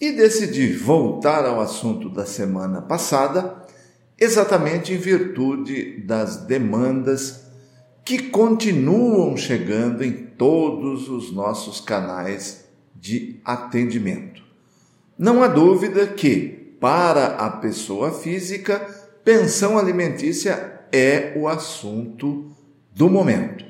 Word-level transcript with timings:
e 0.00 0.12
decidi 0.12 0.72
voltar 0.72 1.44
ao 1.44 1.60
assunto 1.60 2.08
da 2.08 2.26
semana 2.26 2.82
passada, 2.82 3.62
exatamente 4.18 4.92
em 4.92 4.98
virtude 4.98 6.00
das 6.00 6.36
demandas 6.38 7.46
que 8.04 8.30
continuam 8.30 9.36
chegando 9.36 10.04
em 10.04 10.12
todos 10.12 11.08
os 11.08 11.32
nossos 11.32 11.80
canais 11.80 12.66
de 12.94 13.40
atendimento. 13.44 14.42
Não 15.18 15.42
há 15.42 15.48
dúvida 15.48 16.06
que, 16.06 16.76
para 16.78 17.26
a 17.36 17.50
pessoa 17.50 18.12
física, 18.12 18.86
pensão 19.24 19.78
alimentícia 19.78 20.82
é 20.92 21.32
o 21.36 21.48
assunto 21.48 22.50
do 22.94 23.08
momento. 23.08 23.64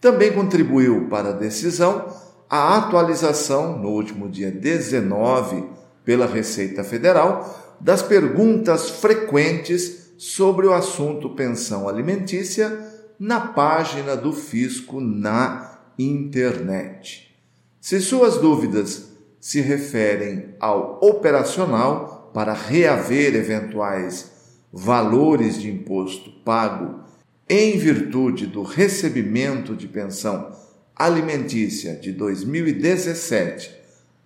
Também 0.00 0.32
contribuiu 0.32 1.08
para 1.08 1.30
a 1.30 1.32
decisão 1.32 2.06
a 2.48 2.76
atualização, 2.76 3.78
no 3.78 3.90
último 3.90 4.28
dia 4.28 4.50
19, 4.50 5.64
pela 6.04 6.26
Receita 6.26 6.84
Federal, 6.84 7.76
das 7.80 8.02
perguntas 8.02 8.88
frequentes 8.90 10.12
sobre 10.16 10.66
o 10.66 10.72
assunto 10.72 11.30
pensão 11.30 11.88
alimentícia 11.88 12.72
na 13.18 13.40
página 13.40 14.16
do 14.16 14.32
Fisco 14.32 15.00
na 15.00 15.78
internet. 15.98 17.34
Se 17.80 18.00
suas 18.00 18.36
dúvidas 18.38 19.08
se 19.40 19.60
referem 19.60 20.54
ao 20.58 20.98
operacional 21.02 22.30
para 22.32 22.52
reaver 22.52 23.34
eventuais 23.34 24.32
valores 24.72 25.60
de 25.60 25.70
imposto 25.70 26.30
pago 26.44 27.00
em 27.48 27.78
virtude 27.78 28.46
do 28.46 28.62
recebimento 28.62 29.74
de 29.74 29.86
pensão 29.86 30.52
alimentícia 30.96 31.94
de 31.94 32.10
2017 32.12 33.70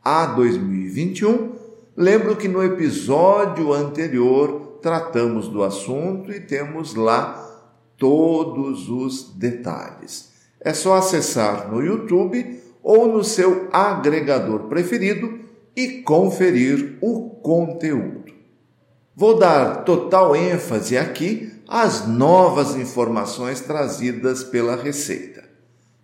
a 0.05 0.27
2021, 0.27 1.57
lembro 1.97 2.37
que 2.37 2.47
no 2.47 2.63
episódio 2.63 3.73
anterior 3.73 4.79
tratamos 4.81 5.49
do 5.49 5.65
assunto 5.65 6.31
e 6.31 6.41
temos 6.41 6.95
lá 6.95 7.47
todos 7.99 8.89
os 8.89 9.35
detalhes. 9.35 10.31
É 10.61 10.73
só 10.73 10.95
acessar 10.95 11.71
no 11.71 11.83
YouTube 11.83 12.61
ou 12.83 13.09
no 13.09 13.25
seu 13.25 13.69
agregador 13.73 14.69
preferido 14.69 15.41
e 15.75 16.03
conferir 16.03 16.99
o 17.01 17.31
conteúdo. 17.43 18.33
Vou 19.15 19.39
dar 19.39 19.85
total 19.85 20.37
ênfase 20.37 20.97
aqui 20.97 21.53
às 21.67 22.07
novas 22.07 22.77
informações 22.77 23.61
trazidas 23.61 24.45
pela 24.45 24.77
Receita. 24.77 25.50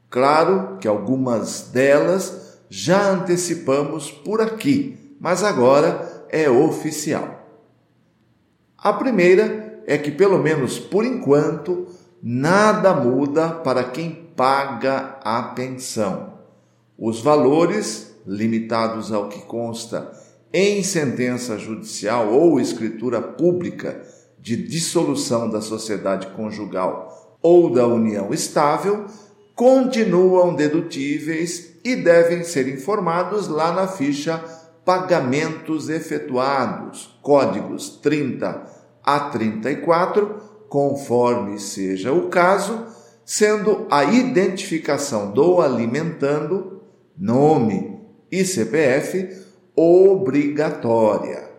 Claro 0.09 0.79
que 0.81 0.87
algumas 0.87 1.69
delas 1.73 2.59
já 2.69 3.11
antecipamos 3.11 4.11
por 4.11 4.41
aqui, 4.41 5.17
mas 5.21 5.43
agora 5.43 6.27
é 6.29 6.49
oficial. 6.49 7.37
A 8.77 8.93
primeira 8.93 9.83
é 9.87 9.97
que, 9.97 10.11
pelo 10.11 10.39
menos 10.39 10.79
por 10.79 11.05
enquanto, 11.05 11.87
nada 12.23 12.95
muda 12.95 13.51
para 13.51 13.85
quem 13.85 14.11
paga 14.37 15.19
a 15.23 15.43
pensão. 15.43 16.35
Os 16.99 17.21
valores, 17.21 18.15
limitados 18.27 19.13
ao 19.13 19.29
que 19.29 19.41
consta 19.43 20.11
em 20.53 20.83
sentença 20.83 21.59
judicial 21.59 22.33
ou 22.33 22.61
escritura 22.61 23.21
pública 23.21 24.03
de 24.39 24.57
dissolução 24.57 25.51
da 25.51 25.61
sociedade 25.61 26.29
conjugal 26.29 27.39
ou 27.43 27.71
da 27.71 27.87
união 27.87 28.33
estável, 28.33 29.07
continuam 29.57 30.55
dedutíveis 30.55 31.73
e 31.83 31.97
devem 31.97 32.45
ser 32.45 32.69
informados 32.69 33.49
lá 33.49 33.73
na 33.73 33.89
ficha 33.89 34.39
Pagamentos 34.85 35.89
Efetuados, 35.89 37.19
códigos 37.23 37.89
30 37.89 38.65
a 39.03 39.21
34, 39.31 40.37
conforme 40.69 41.59
seja 41.59 42.13
o 42.13 42.29
caso, 42.29 42.85
sendo 43.25 43.87
a 43.91 44.05
identificação 44.05 45.31
do 45.33 45.61
alimentando, 45.63 46.83
nome 47.17 47.99
e 48.31 48.45
CPF 48.45 49.43
obrigatória. 49.75 51.51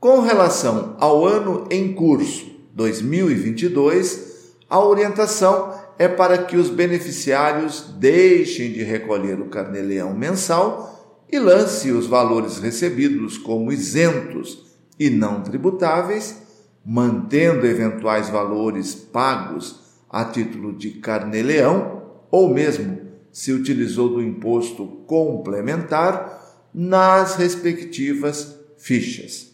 Com 0.00 0.20
relação 0.20 0.96
ao 0.98 1.24
ano 1.24 1.66
em 1.70 1.94
curso 1.94 2.50
2022, 2.74 4.54
a 4.68 4.80
orientação 4.80 5.72
é 5.98 6.08
para 6.08 6.38
que 6.38 6.56
os 6.56 6.68
beneficiários 6.68 7.94
deixem 7.98 8.72
de 8.72 8.82
recolher 8.82 9.40
o 9.40 9.46
carnê-leão 9.46 10.14
mensal 10.14 11.24
e 11.30 11.38
lance 11.38 11.90
os 11.90 12.06
valores 12.06 12.58
recebidos 12.58 13.38
como 13.38 13.72
isentos 13.72 14.76
e 14.98 15.10
não 15.10 15.42
tributáveis, 15.42 16.42
mantendo 16.84 17.66
eventuais 17.66 18.28
valores 18.28 18.94
pagos 18.94 19.80
a 20.08 20.24
título 20.24 20.72
de 20.72 20.90
carnê-leão 20.92 22.02
ou 22.30 22.52
mesmo 22.52 23.00
se 23.32 23.52
utilizou 23.52 24.08
do 24.08 24.22
imposto 24.22 24.86
complementar 25.06 26.42
nas 26.72 27.36
respectivas 27.36 28.56
fichas. 28.78 29.50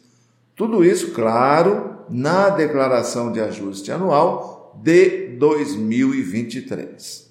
Tudo 0.55 0.85
isso, 0.85 1.13
claro, 1.13 1.99
na 2.09 2.51
declaração 2.51 3.33
de 3.33 3.41
ajuste 3.41 3.91
anual 3.91 4.62
de 4.77 5.29
2023. 5.37 7.31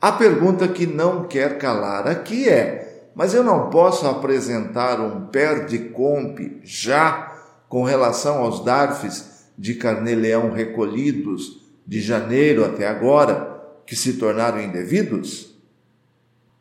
A 0.00 0.12
pergunta 0.12 0.68
que 0.68 0.86
não 0.86 1.24
quer 1.26 1.58
calar 1.58 2.06
aqui 2.06 2.48
é: 2.48 3.10
mas 3.14 3.34
eu 3.34 3.42
não 3.42 3.68
posso 3.68 4.06
apresentar 4.06 5.00
um 5.00 5.26
PERDE-COMP 5.26 6.60
já 6.62 7.36
com 7.68 7.82
relação 7.82 8.38
aos 8.38 8.64
DARFs 8.64 9.46
de 9.58 9.74
carnê-leão 9.74 10.52
recolhidos 10.52 11.60
de 11.84 12.00
janeiro 12.00 12.64
até 12.64 12.86
agora, 12.86 13.60
que 13.84 13.96
se 13.96 14.14
tornaram 14.14 14.60
indevidos? 14.60 15.58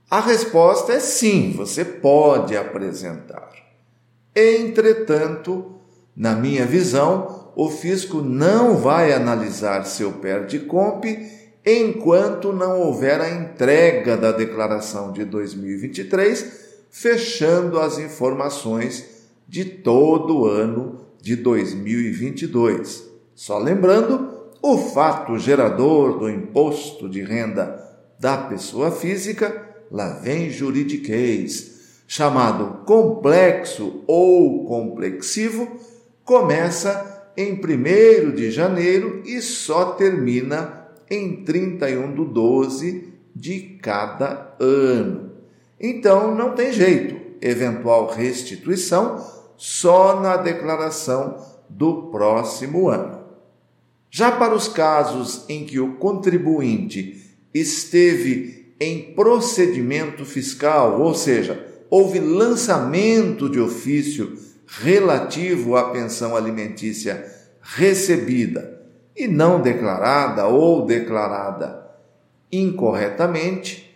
A 0.10 0.20
resposta 0.22 0.94
é 0.94 1.00
sim, 1.00 1.54
você 1.56 1.86
pode 1.86 2.56
apresentar. 2.56 3.52
Entretanto, 4.34 5.76
na 6.16 6.34
minha 6.34 6.66
visão, 6.66 7.37
o 7.60 7.72
fisco 7.72 8.22
não 8.22 8.78
vai 8.78 9.12
analisar 9.12 9.84
seu 9.84 10.12
PERDE-COMP 10.12 11.28
enquanto 11.66 12.54
não 12.54 12.82
houver 12.82 13.20
a 13.20 13.32
entrega 13.32 14.16
da 14.16 14.32
declaração 14.32 15.12
de 15.12 15.26
2023, 15.26 16.52
fechando 16.92 17.80
as 17.80 17.98
informações 17.98 19.26
de 19.48 19.66
todo 19.66 20.42
o 20.42 20.46
ano 20.46 21.02
de 21.20 21.36
2022. 21.36 23.04
Só 23.34 23.58
lembrando, 23.58 24.52
o 24.62 24.78
fato 24.78 25.40
gerador 25.40 26.20
do 26.20 26.30
imposto 26.30 27.10
de 27.10 27.24
renda 27.24 27.84
da 28.20 28.38
pessoa 28.38 28.92
física, 28.92 29.66
lá 29.90 30.10
vem 30.20 30.52
juridiquês, 30.52 32.04
chamado 32.08 32.86
complexo 32.86 34.04
ou 34.06 34.64
complexivo, 34.68 35.68
começa 36.24 37.17
em 37.38 37.54
1 37.54 38.32
de 38.32 38.50
janeiro 38.50 39.22
e 39.24 39.40
só 39.42 39.92
termina 39.92 40.88
em 41.10 41.44
31 41.44 42.16
de 42.16 42.26
12 42.34 43.14
de 43.36 43.60
cada 43.80 44.56
ano. 44.60 45.32
Então 45.80 46.34
não 46.34 46.56
tem 46.56 46.74
jeito, 46.74 47.16
eventual 47.40 48.10
restituição 48.10 49.24
só 49.56 50.20
na 50.20 50.38
declaração 50.38 51.38
do 51.70 52.10
próximo 52.10 52.90
ano. 52.90 53.20
Já 54.10 54.32
para 54.32 54.56
os 54.56 54.68
casos 54.68 55.46
em 55.48 55.64
que 55.64 55.80
o 55.80 55.96
contribuinte 55.96 57.36
esteve 57.54 58.74
em 58.80 59.14
procedimento 59.14 60.26
fiscal, 60.26 61.02
ou 61.02 61.14
seja, 61.14 61.68
houve 61.90 62.20
lançamento 62.20 63.50
de 63.50 63.60
ofício 63.60 64.38
relativo 64.68 65.76
à 65.78 65.92
pensão 65.92 66.36
alimentícia 66.36 67.26
recebida 67.62 68.82
e 69.16 69.28
não 69.28 69.62
declarada 69.62 70.46
ou 70.48 70.86
declarada 70.86 71.88
incorretamente, 72.52 73.88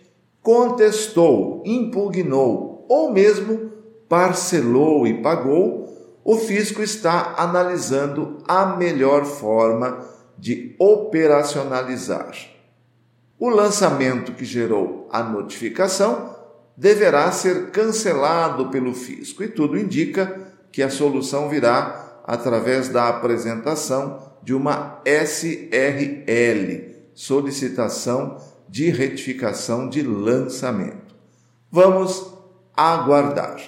contestou, 0.42 1.62
impugnou 1.64 2.84
ou 2.88 3.12
mesmo 3.12 3.70
parcelou 4.08 5.06
e 5.06 5.22
pagou, 5.22 6.20
o 6.24 6.36
fisco 6.36 6.82
está 6.82 7.34
analisando 7.38 8.38
a 8.46 8.76
melhor 8.76 9.24
forma 9.24 10.04
de 10.38 10.74
operacionalizar. 10.78 12.32
O 13.38 13.48
lançamento 13.48 14.32
que 14.32 14.44
gerou 14.44 15.08
a 15.10 15.22
notificação 15.22 16.36
deverá 16.76 17.30
ser 17.32 17.70
cancelado 17.70 18.68
pelo 18.70 18.94
fisco 18.94 19.42
e 19.42 19.48
tudo 19.48 19.78
indica 19.78 20.51
que 20.72 20.82
a 20.82 20.90
solução 20.90 21.48
virá 21.48 22.22
através 22.24 22.88
da 22.88 23.08
apresentação 23.08 24.32
de 24.42 24.54
uma 24.54 25.00
SRL, 25.04 26.84
solicitação 27.14 28.38
de 28.68 28.90
retificação 28.90 29.88
de 29.88 30.02
lançamento. 30.02 31.14
Vamos 31.70 32.32
aguardar. 32.74 33.60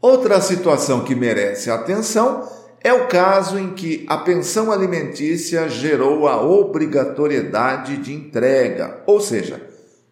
Outra 0.00 0.40
situação 0.40 1.04
que 1.04 1.14
merece 1.14 1.70
atenção 1.70 2.48
é 2.80 2.92
o 2.92 3.08
caso 3.08 3.58
em 3.58 3.70
que 3.70 4.04
a 4.08 4.18
pensão 4.18 4.70
alimentícia 4.70 5.68
gerou 5.68 6.28
a 6.28 6.42
obrigatoriedade 6.42 7.96
de 7.96 8.12
entrega, 8.12 9.02
ou 9.06 9.20
seja, 9.20 9.60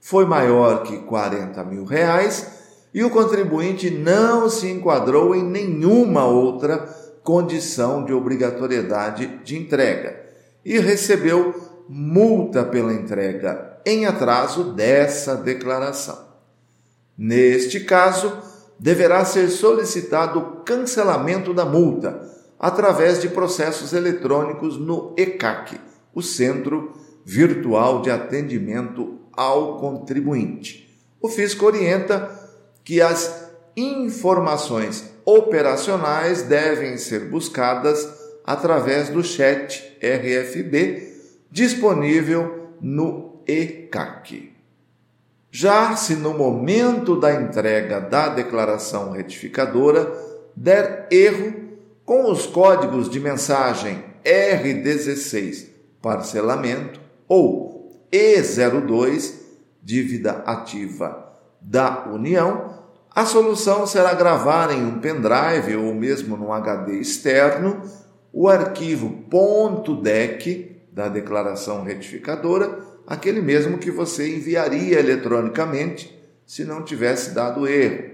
foi 0.01 0.25
maior 0.25 0.83
que 0.83 0.97
40 0.99 1.63
mil 1.65 1.85
reais 1.85 2.62
e 2.94 3.03
o 3.03 3.11
contribuinte 3.11 3.91
não 3.91 4.49
se 4.50 4.69
enquadrou 4.69 5.35
em 5.35 5.43
nenhuma 5.43 6.25
outra 6.25 6.79
condição 7.23 8.05
de 8.05 8.12
obrigatoriedade 8.12 9.41
de 9.44 9.56
entrega 9.56 10.21
e 10.65 10.79
recebeu 10.79 11.55
multa 11.89 12.65
pela 12.65 12.93
entrega 12.93 13.81
em 13.87 14.06
atraso 14.06 14.73
dessa 14.73 15.37
declaração. 15.37 16.33
Neste 17.17 17.81
caso, 17.81 18.33
deverá 18.79 19.25
ser 19.25 19.49
solicitado 19.49 20.39
o 20.39 20.43
cancelamento 20.62 21.55
da 21.55 21.65
multa 21.65 22.29
através 22.59 23.21
de 23.21 23.29
processos 23.29 23.93
eletrônicos 23.93 24.79
no 24.79 25.15
ECAC, 25.17 25.81
o 26.15 26.23
Centro 26.23 26.93
Virtual 27.25 28.03
de 28.03 28.11
Atendimento 28.11 29.19
ao 29.33 29.79
Contribuinte. 29.79 30.89
O 31.21 31.29
fisco 31.29 31.67
orienta 31.67 32.42
que 32.84 33.00
as 33.00 33.50
informações 33.76 35.11
operacionais 35.25 36.43
devem 36.43 36.96
ser 36.96 37.31
buscadas 37.31 38.08
através 38.44 39.08
do 39.08 39.23
chat 39.23 39.96
RFB 40.00 41.12
disponível 41.50 42.70
no 42.81 43.43
ECAC. 43.46 44.52
Já 45.50 45.94
se 45.96 46.17
no 46.17 46.32
momento 46.34 47.19
da 47.19 47.34
entrega 47.34 48.00
da 48.00 48.29
declaração 48.29 49.12
retificadora 49.12 50.11
der 50.56 51.06
erro 51.11 51.55
com 52.05 52.31
os 52.31 52.46
códigos 52.46 53.08
de 53.08 53.20
mensagem 53.20 54.02
R16 54.25 55.69
parcelamento 56.00 57.00
ou 57.29 58.02
E02 58.11 59.34
dívida 59.82 60.43
ativa 60.46 61.31
da 61.62 62.06
União, 62.12 62.82
a 63.14 63.25
solução 63.25 63.87
será 63.87 64.14
gravar 64.14 64.70
em 64.73 64.85
um 64.85 64.99
pendrive 64.99 65.76
ou 65.76 65.94
mesmo 65.94 66.37
num 66.37 66.53
HD 66.53 66.99
externo 66.99 67.82
o 68.32 68.49
arquivo 68.49 69.25
.dec 70.03 70.81
da 70.91 71.09
declaração 71.09 71.85
retificadora 71.85 72.93
aquele 73.06 73.41
mesmo 73.41 73.79
que 73.79 73.91
você 73.91 74.37
enviaria 74.37 74.99
eletronicamente 74.99 76.19
se 76.47 76.64
não 76.64 76.82
tivesse 76.82 77.32
dado 77.32 77.67
erro. 77.67 78.12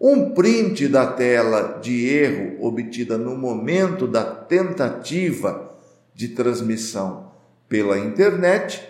Um 0.00 0.30
print 0.30 0.88
da 0.88 1.06
tela 1.06 1.78
de 1.80 2.08
erro 2.08 2.64
obtida 2.64 3.16
no 3.16 3.36
momento 3.36 4.06
da 4.06 4.24
tentativa 4.24 5.76
de 6.14 6.28
transmissão 6.28 7.30
pela 7.68 7.98
internet 7.98 8.82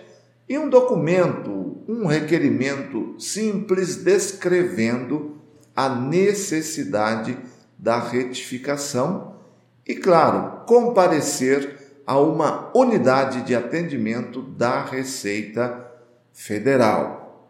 e 0.49 0.57
um 0.57 0.69
documento, 0.69 1.51
um 1.87 2.05
requerimento 2.05 3.15
simples 3.19 3.97
descrevendo 3.97 5.37
a 5.75 5.89
necessidade 5.89 7.37
da 7.77 7.99
retificação 7.99 9.35
e, 9.85 9.95
claro, 9.95 10.65
comparecer 10.65 12.01
a 12.05 12.19
uma 12.19 12.71
unidade 12.75 13.41
de 13.41 13.55
atendimento 13.55 14.41
da 14.41 14.83
Receita 14.83 15.85
Federal. 16.31 17.49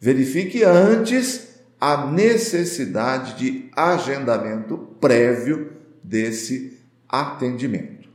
Verifique 0.00 0.64
antes 0.64 1.52
a 1.80 2.06
necessidade 2.06 3.36
de 3.38 3.70
agendamento 3.74 4.78
prévio 5.00 5.72
desse 6.02 6.78
atendimento. 7.08 8.08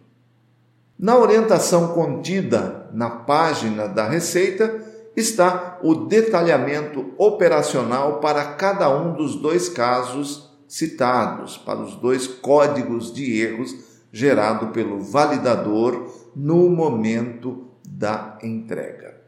Na 0.98 1.18
orientação 1.18 1.94
contida 1.94 2.90
na 2.94 3.10
página 3.10 3.88
da 3.88 4.08
Receita 4.08 4.82
está 5.18 5.80
o 5.82 5.96
detalhamento 5.96 7.12
operacional 7.18 8.20
para 8.20 8.54
cada 8.54 8.88
um 8.88 9.16
dos 9.16 9.36
dois 9.36 9.68
casos 9.68 10.56
citados, 10.68 11.58
para 11.58 11.80
os 11.80 11.96
dois 11.96 12.28
códigos 12.28 13.12
de 13.12 13.42
erros 13.42 13.76
gerado 14.12 14.68
pelo 14.68 15.00
validador 15.00 16.08
no 16.36 16.70
momento 16.70 17.66
da 17.84 18.38
entrega. 18.44 19.20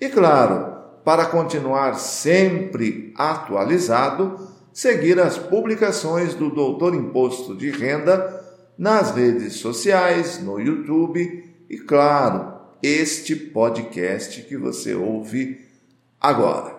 E 0.00 0.08
claro, 0.08 0.76
para 1.04 1.26
continuar 1.26 1.98
sempre 1.98 3.12
atualizado, 3.16 4.48
seguir 4.72 5.18
as 5.20 5.36
publicações 5.36 6.34
do 6.34 6.50
Doutor 6.50 6.94
Imposto 6.94 7.54
de 7.54 7.70
Renda 7.70 8.44
nas 8.78 9.14
redes 9.14 9.54
sociais, 9.54 10.42
no 10.42 10.60
YouTube 10.60 11.44
e, 11.68 11.78
claro, 11.78 12.54
este 12.82 13.34
podcast 13.34 14.42
que 14.42 14.56
você 14.56 14.94
ouve 14.94 15.65
agora. 16.28 16.74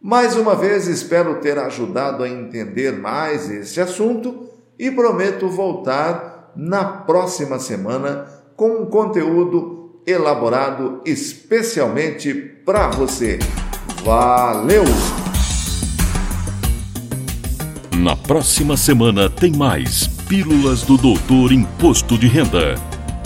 Mais 0.00 0.36
uma 0.36 0.54
vez, 0.54 0.86
espero 0.86 1.40
ter 1.40 1.58
ajudado 1.58 2.22
a 2.22 2.28
entender 2.28 2.92
mais 2.92 3.50
esse 3.50 3.80
assunto 3.80 4.48
e 4.78 4.90
prometo 4.90 5.48
voltar 5.48 6.52
na 6.54 6.84
próxima 6.84 7.58
semana 7.58 8.26
com 8.54 8.82
um 8.82 8.86
conteúdo 8.86 10.02
elaborado 10.06 11.00
especialmente 11.04 12.32
para 12.34 12.88
você. 12.88 13.38
Valeu! 14.04 14.84
Na 17.96 18.14
próxima 18.16 18.76
semana 18.76 19.28
tem 19.28 19.52
mais 19.52 20.06
Pílulas 20.28 20.82
do 20.82 20.96
Doutor 20.96 21.52
Imposto 21.52 22.16
de 22.16 22.28
Renda. 22.28 22.97